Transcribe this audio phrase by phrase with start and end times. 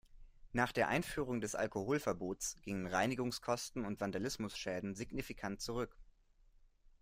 [0.51, 5.95] Nach der Einführung des Alkoholverbots gingen Reinigungskosten und Vandalismusschäden signifikant zurück.